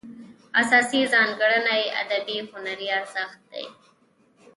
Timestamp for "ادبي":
2.03-2.37